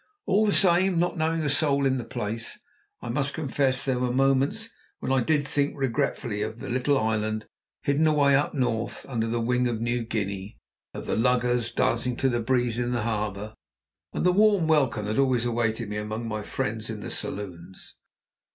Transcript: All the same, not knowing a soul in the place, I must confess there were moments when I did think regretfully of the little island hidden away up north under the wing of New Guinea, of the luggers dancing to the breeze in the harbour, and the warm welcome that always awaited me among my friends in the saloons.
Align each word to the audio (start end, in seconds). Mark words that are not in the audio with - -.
All 0.25 0.47
the 0.47 0.51
same, 0.51 0.97
not 0.97 1.15
knowing 1.15 1.41
a 1.41 1.49
soul 1.51 1.85
in 1.85 1.97
the 1.99 2.03
place, 2.03 2.57
I 3.03 3.09
must 3.09 3.35
confess 3.35 3.85
there 3.85 3.99
were 3.99 4.11
moments 4.11 4.69
when 4.97 5.11
I 5.11 5.21
did 5.21 5.47
think 5.47 5.75
regretfully 5.77 6.41
of 6.41 6.57
the 6.57 6.69
little 6.69 6.97
island 6.97 7.45
hidden 7.83 8.07
away 8.07 8.35
up 8.35 8.55
north 8.55 9.05
under 9.07 9.27
the 9.27 9.39
wing 9.39 9.67
of 9.67 9.79
New 9.79 10.03
Guinea, 10.03 10.57
of 10.91 11.05
the 11.05 11.15
luggers 11.15 11.71
dancing 11.71 12.15
to 12.15 12.29
the 12.29 12.41
breeze 12.41 12.79
in 12.79 12.93
the 12.93 13.03
harbour, 13.03 13.53
and 14.11 14.25
the 14.25 14.31
warm 14.31 14.67
welcome 14.67 15.05
that 15.05 15.19
always 15.19 15.45
awaited 15.45 15.87
me 15.87 15.97
among 15.97 16.27
my 16.27 16.41
friends 16.41 16.89
in 16.89 17.01
the 17.01 17.11
saloons. 17.11 17.93